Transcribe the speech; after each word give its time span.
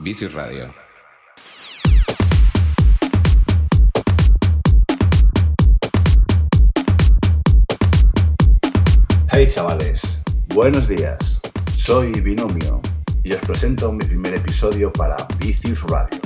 Vicius 0.00 0.32
Radio. 0.32 0.72
Hey 9.30 9.48
chavales, 9.48 10.22
buenos 10.54 10.86
días. 10.86 11.40
Soy 11.76 12.20
Binomio 12.20 12.80
y 13.24 13.32
os 13.32 13.40
presento 13.40 13.90
mi 13.92 14.04
primer 14.04 14.34
episodio 14.34 14.92
para 14.92 15.16
Vicius 15.38 15.82
Radio. 15.82 16.20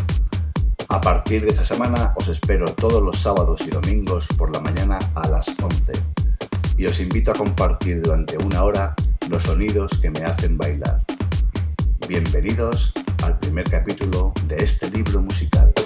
A 0.88 1.00
partir 1.00 1.42
de 1.42 1.48
esta 1.48 1.64
semana 1.64 2.12
os 2.16 2.28
espero 2.28 2.66
todos 2.74 3.02
los 3.02 3.22
sábados 3.22 3.62
y 3.66 3.70
domingos 3.70 4.28
por 4.36 4.52
la 4.52 4.60
mañana 4.60 4.98
a 5.14 5.28
las 5.28 5.48
11 5.48 5.92
y 6.76 6.84
os 6.84 7.00
invito 7.00 7.30
a 7.30 7.34
compartir 7.34 8.02
durante 8.02 8.36
una 8.36 8.64
hora 8.64 8.94
los 9.30 9.44
sonidos 9.44 9.92
que 10.00 10.10
me 10.10 10.20
hacen 10.24 10.58
bailar. 10.58 11.02
Bienvenidos 12.06 12.92
primer 13.42 13.68
capítulo 13.68 14.32
de 14.46 14.56
este 14.56 14.88
libro 14.90 15.20
musical. 15.20 15.81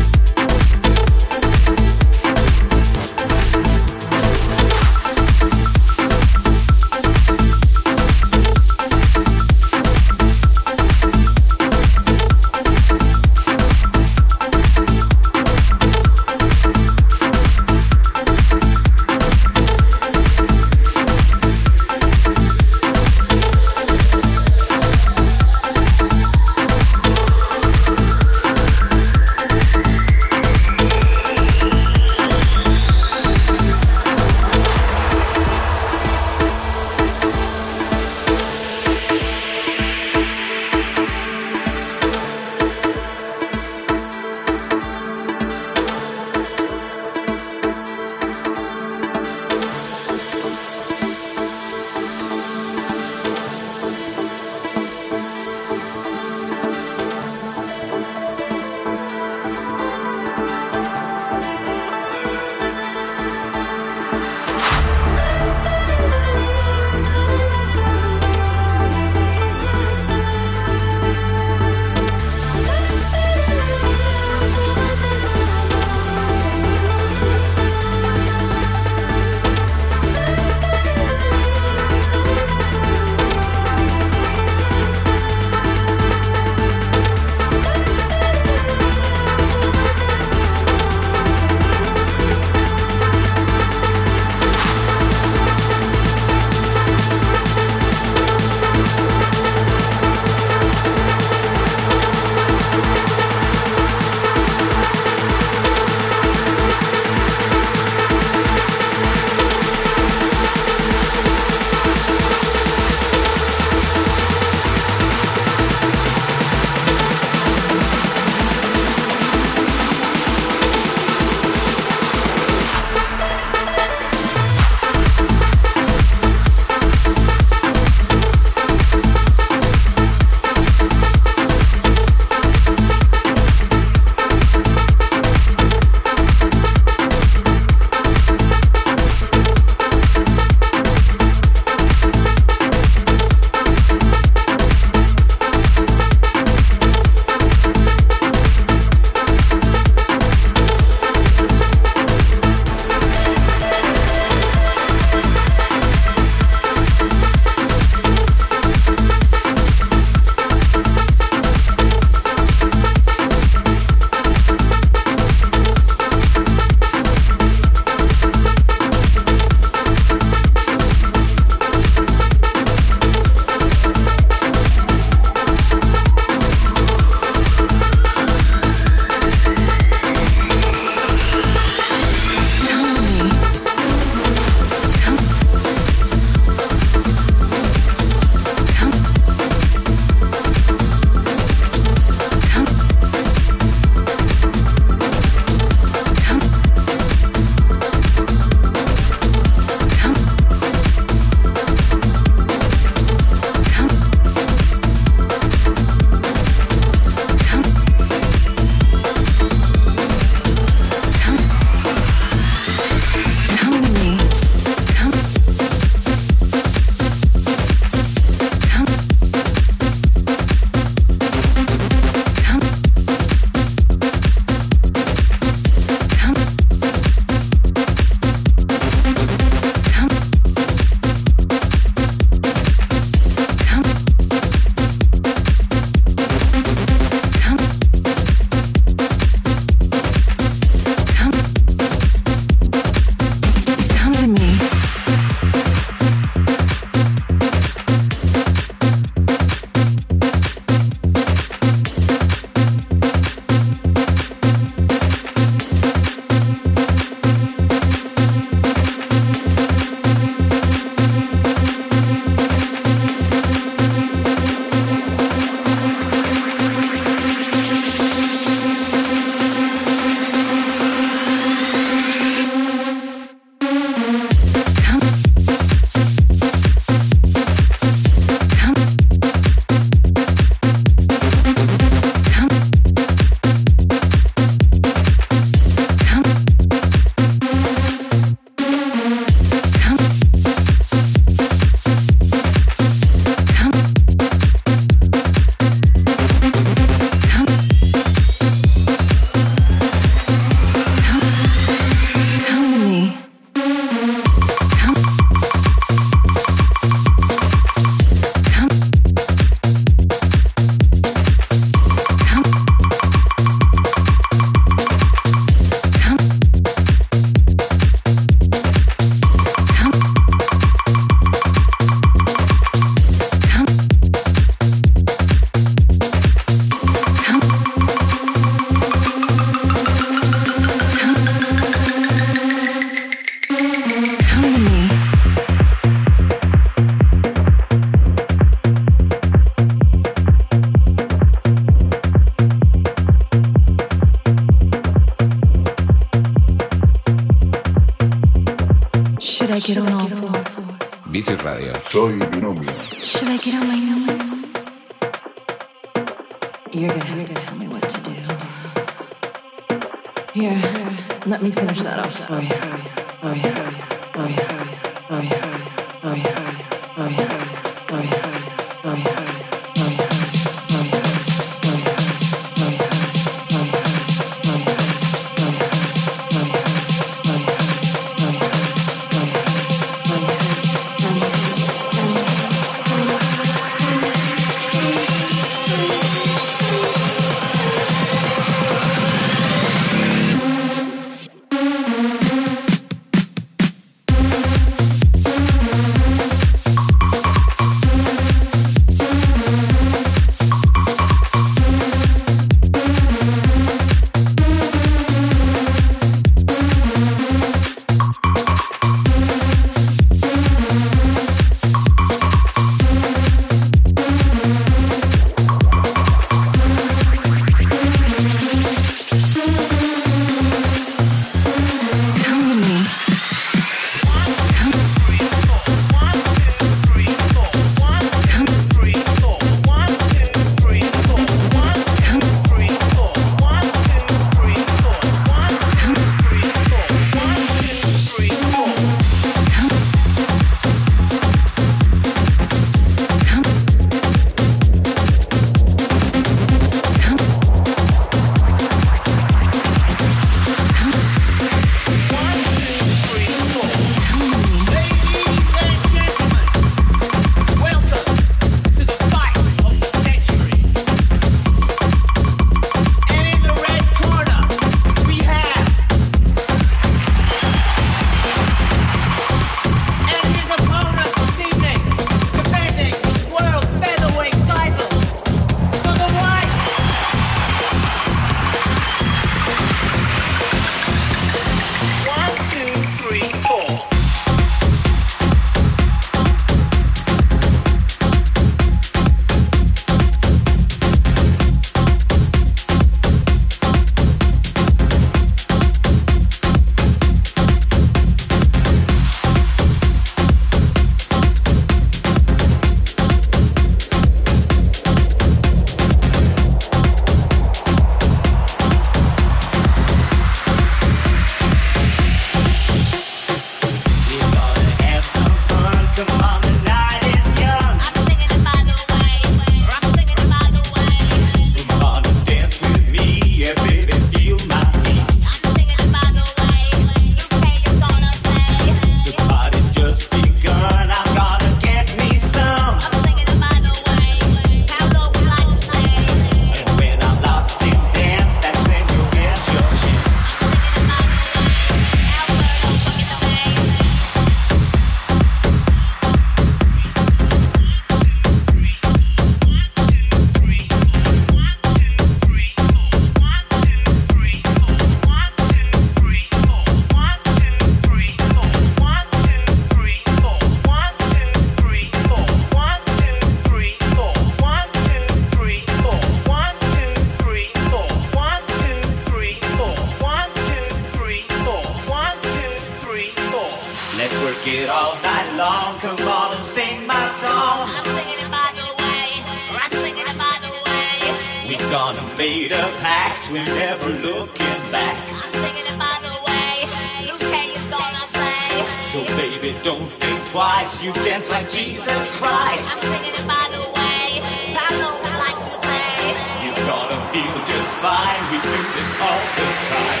feel 597.14 597.44
just 597.44 597.78
fine. 597.78 598.22
We 598.32 598.38
do 598.42 598.50
this 598.74 598.90
all 598.98 599.22
the 599.38 599.46
time. 599.70 600.00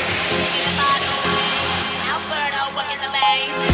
Alberto 2.10 2.64
in 2.92 2.98
the 3.04 3.10
maze. 3.14 3.73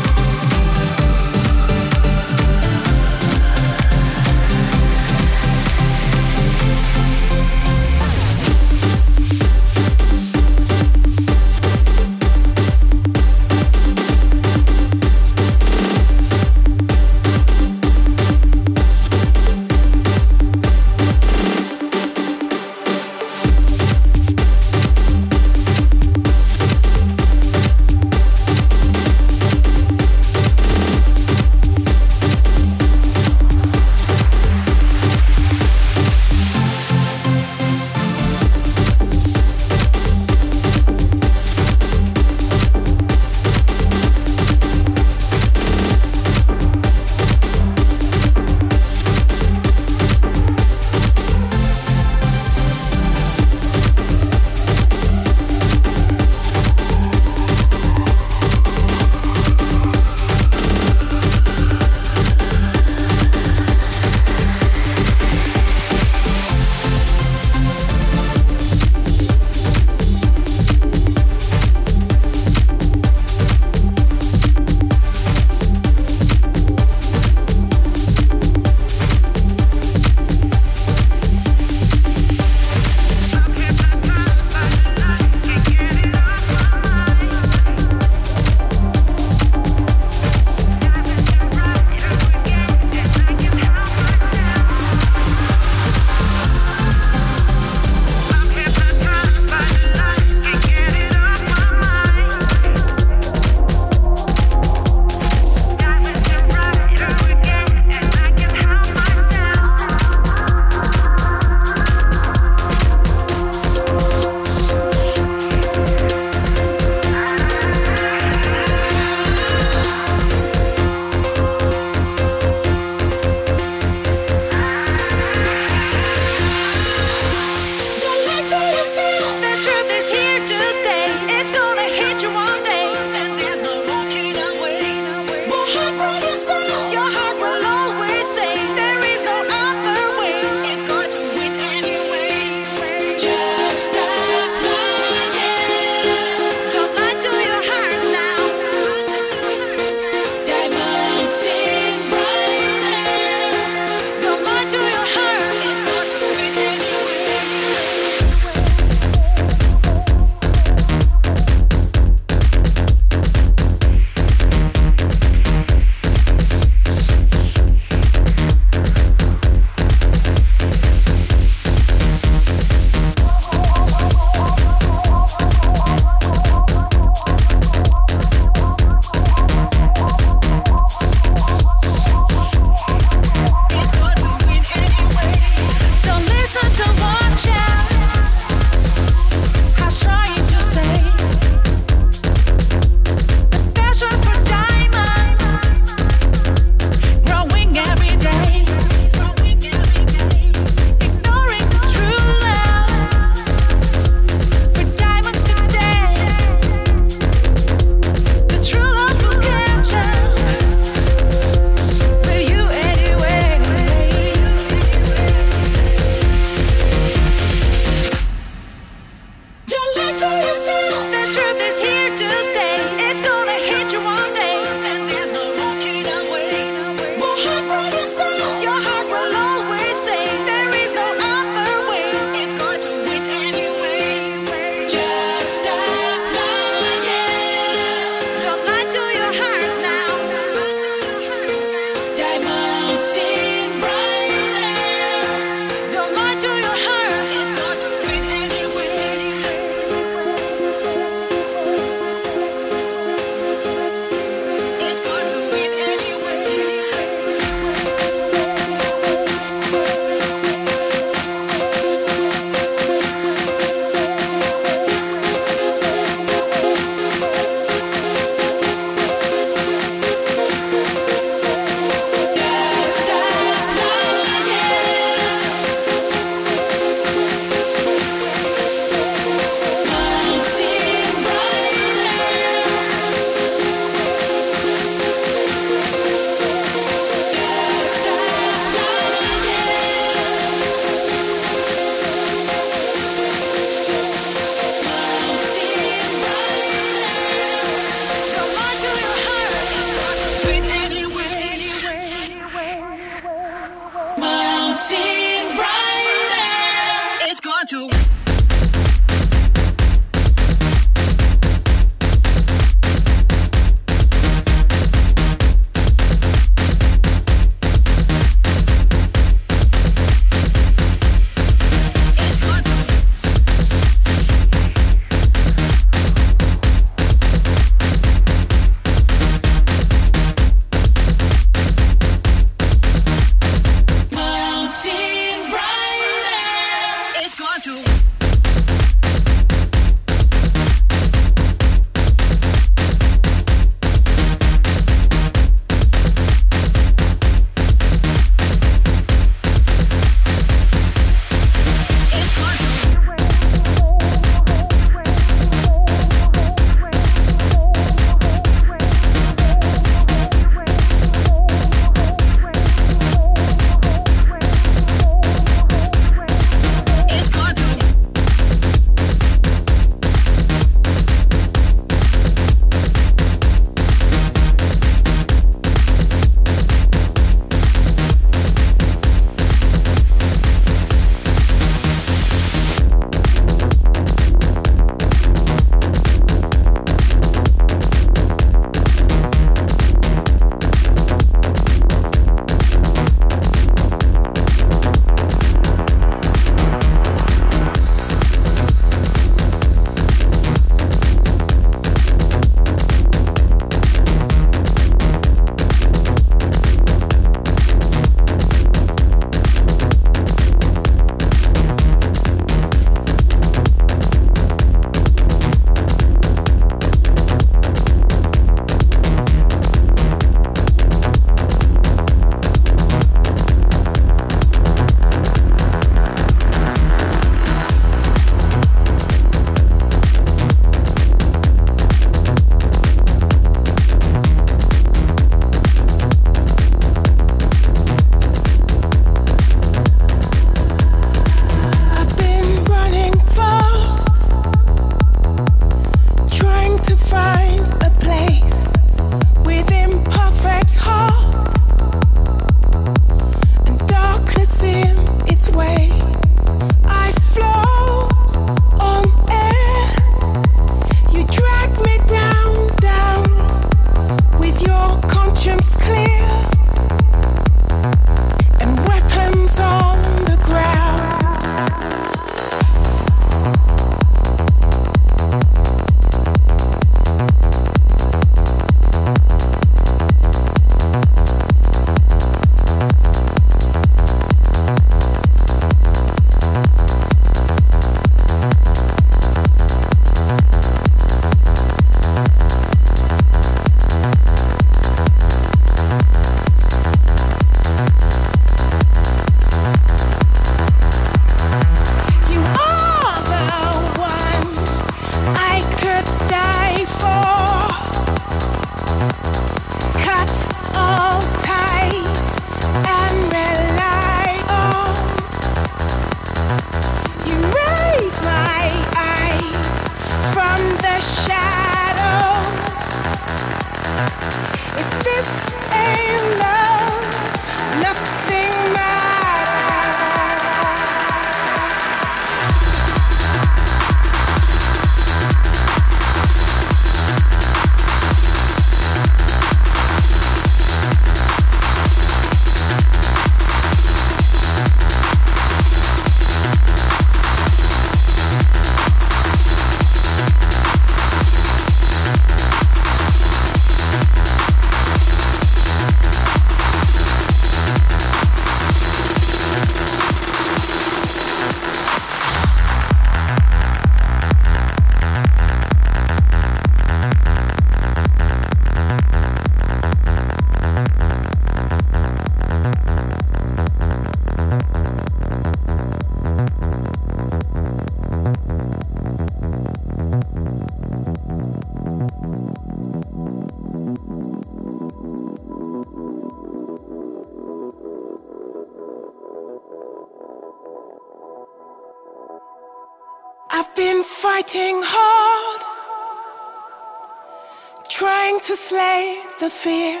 Fear, 599.62 600.00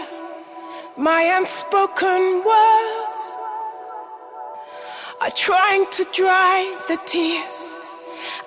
my 0.96 1.22
unspoken 1.38 2.22
words 2.50 3.20
are 5.20 5.34
trying 5.36 5.84
to 5.90 6.02
dry 6.14 6.58
the 6.88 6.96
tears. 7.04 7.60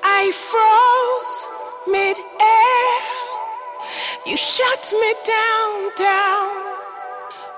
I 0.03 0.31
froze 0.49 1.37
mid-air. 1.85 2.95
You 4.25 4.37
shut 4.37 4.91
me 5.01 5.13
down, 5.37 5.91
down 5.97 6.53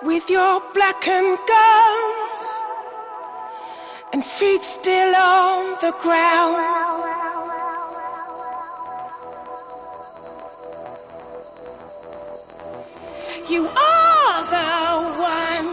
with 0.04 0.30
your 0.30 0.62
blackened 0.74 1.40
guns 1.48 2.48
and 4.12 4.22
feet 4.22 4.66
still 4.66 5.16
on 5.16 5.78
the 5.80 5.94
ground. 6.04 7.25
You 13.48 13.68
are 13.68 14.44
the 14.50 14.74
one 15.20 15.70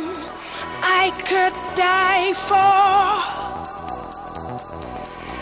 I 0.83 1.11
could 1.25 1.55
die 1.75 2.35
for. 2.35 2.83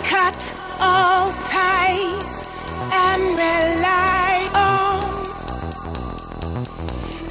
Cut 0.05 0.55
all 0.81 1.33
ties 1.43 2.47
and 2.93 3.23
rely 3.35 4.49
on. 4.55 5.27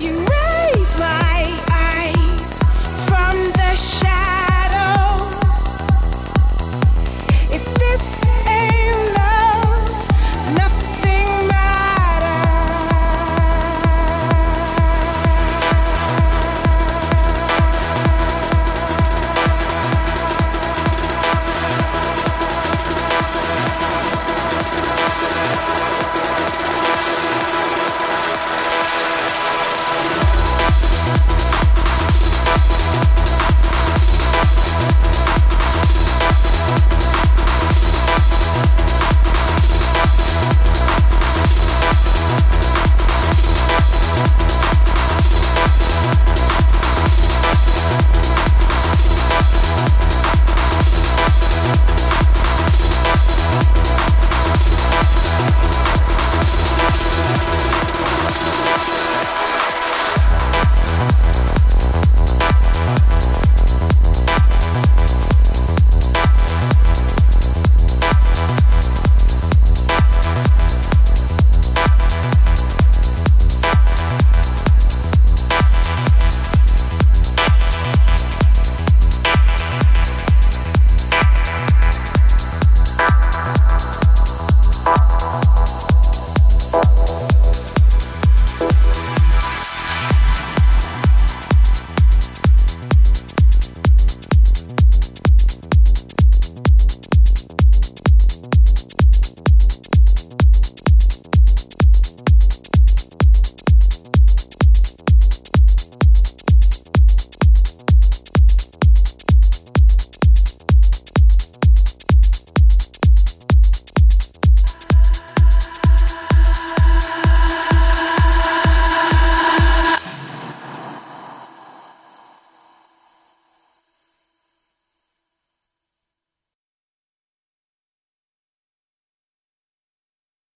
You 0.02 0.20
raise 0.20 1.00
my 1.00 1.48
eyes 1.72 2.60
from 3.08 3.36
the 3.54 3.76
shadows. 3.78 4.39